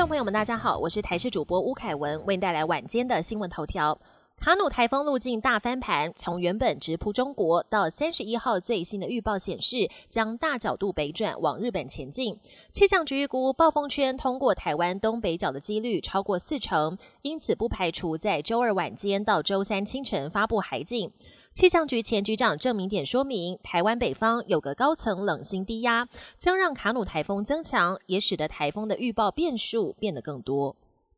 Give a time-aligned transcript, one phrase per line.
[0.00, 3.96] 众朋友们，大家好，我是台视主播吴凯文，为您带来晚间的新闻头条。
[4.36, 12.36] 卡努台风路径大翻盘，从原本直扑中国，到三十一号最新的预报显示，将大角度北转往日本前进。
[12.72, 21.12] 气象局预估暴风圈通过台湾东北角的几率超过四成，因此不排除在周二晚间到周三清晨发布海警。
[21.54, 30.74] 气象局前局长郑明典说明，台湾北方有个高层冷心低压，将让卡努台风增强，也使得台风的预报变数变得更多。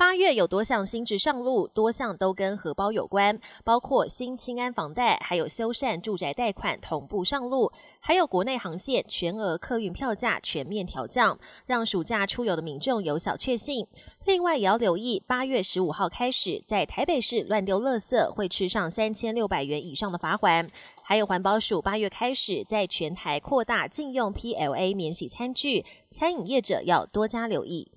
[0.00, 13.86] 八月有多项新制上路，多项都跟荷包有关，包括新清安房贷，还有修缮住宅贷款同步上路，还有国内航线全额客运票价全面调降，让暑假出游的民众有小确幸。
[14.24, 20.66] 另外也要留意，八月十五号开始，在台北市乱丢垃圾会吃上三千六百元以上的罚款，
[21.02, 27.92] 还有环保署八月开始在全台扩大禁用 PLA 免洗餐具，餐饮业者要多加留意。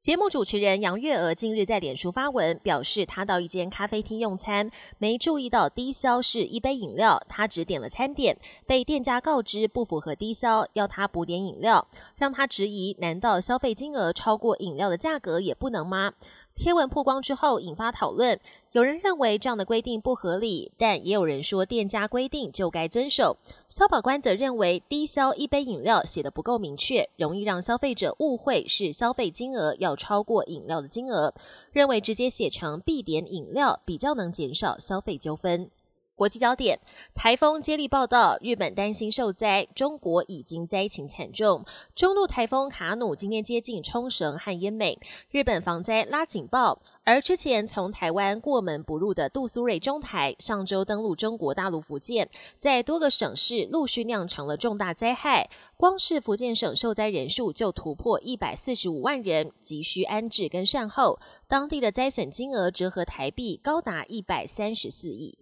[0.00, 16.12] 节目主持人杨月娥近日在脸书发文，表示她到一间咖啡厅用餐，没注意到低消是一杯饮料，她只点了餐点，被店家告知不符合低消，要她补点饮料，让她质疑：难道消费金额超过饮料的价格也不能吗？
[16.58, 18.38] 贴文曝光之后，引发讨论。
[18.72, 23.36] 有人认为这样的规定不合理，但也有人说店家规定就该遵守。
[23.68, 31.32] 消保官则认为低消一杯饮料写的不够明确，容易让消费者误会是消费金额要超过饮料的金额，
[31.70, 35.70] 认为直接写成必点饮料比较能减少消费纠纷。
[36.18, 36.80] 国际焦点：
[37.14, 41.64] 台风接力报道，日本担心受灾，中国已经灾情惨重。
[41.94, 44.98] 中路台风卡努今天接近冲绳和奄美，
[45.30, 46.82] 日本防灾拉警报。
[47.04, 55.48] 而之前从台湾过门不入的杜苏芮中台，上周登陆中国大陆福建，在多个省市陆续酿成了重大灾害。
[55.76, 61.20] 光是福建省受灾人数就突破一百四十五万人，急需安置跟善后。
[61.46, 65.38] 当地的灾损金额折合台币高达一百三十四亿。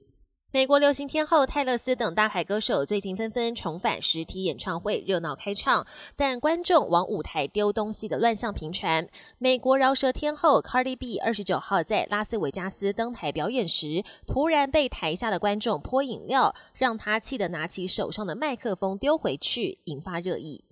[0.57, 5.87] 美国流行天后泰勒斯等大牌歌手最近纷纷重返实体演唱会，热闹开唱，
[6.17, 9.07] 但观众往舞台丢东西的乱象频传。
[9.37, 20.65] 美国饶舌天后 Cardi B 二十九号在拉斯维加斯登台表演时，突然被台下的观众泼饮料，让他气得拿起手上的麦克风丢回去，引发热议。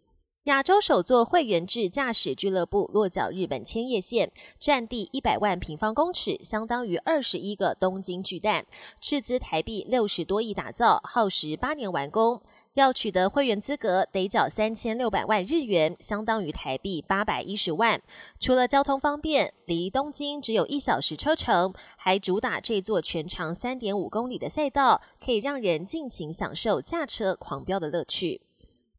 [0.44, 8.66] 亚洲首座会员制驾驶俱乐部落脚日本千叶县，占地一百万平方公尺，相当于二十一个东京巨蛋，
[9.00, 12.43] 斥资台币六十多亿打造，耗时八年完工。
[12.75, 18.03] 要取得会员资格，得缴三千六百万日元，相当于台币八百一十万。
[18.38, 28.43] 除了交通方便，离东京只有一小时车程，还主打这座全长三点五公里的赛道，可以让人尽情享受驾车狂飙的乐趣。